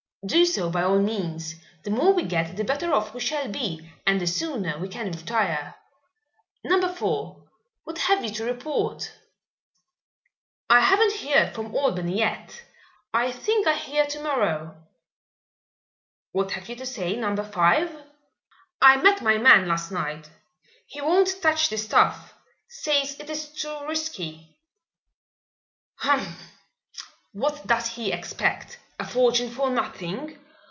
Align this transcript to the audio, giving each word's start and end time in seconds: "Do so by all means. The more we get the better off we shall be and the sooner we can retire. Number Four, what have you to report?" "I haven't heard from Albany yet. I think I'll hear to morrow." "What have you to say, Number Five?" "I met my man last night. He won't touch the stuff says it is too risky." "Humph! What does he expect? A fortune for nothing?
"Do 0.23 0.45
so 0.45 0.69
by 0.69 0.83
all 0.83 0.99
means. 0.99 1.55
The 1.83 1.89
more 1.89 2.13
we 2.13 2.21
get 2.21 2.55
the 2.55 2.63
better 2.63 2.93
off 2.93 3.11
we 3.11 3.19
shall 3.19 3.47
be 3.47 3.89
and 4.05 4.21
the 4.21 4.27
sooner 4.27 4.77
we 4.77 4.87
can 4.87 5.07
retire. 5.11 5.73
Number 6.63 6.89
Four, 6.89 7.49
what 7.85 7.97
have 7.97 8.23
you 8.23 8.29
to 8.33 8.43
report?" 8.43 9.11
"I 10.69 10.81
haven't 10.81 11.15
heard 11.21 11.55
from 11.55 11.73
Albany 11.75 12.19
yet. 12.19 12.61
I 13.11 13.31
think 13.31 13.65
I'll 13.65 13.75
hear 13.75 14.05
to 14.05 14.21
morrow." 14.21 14.83
"What 16.33 16.51
have 16.51 16.69
you 16.69 16.75
to 16.75 16.85
say, 16.85 17.15
Number 17.15 17.43
Five?" 17.43 17.91
"I 18.79 18.97
met 18.97 19.23
my 19.23 19.39
man 19.39 19.67
last 19.67 19.89
night. 19.91 20.29
He 20.85 21.01
won't 21.01 21.41
touch 21.41 21.67
the 21.69 21.79
stuff 21.79 22.35
says 22.67 23.19
it 23.19 23.27
is 23.27 23.49
too 23.53 23.87
risky." 23.87 24.55
"Humph! 25.95 26.51
What 27.33 27.65
does 27.65 27.87
he 27.95 28.11
expect? 28.11 28.77
A 28.99 29.03
fortune 29.03 29.49
for 29.49 29.71
nothing? 29.71 30.37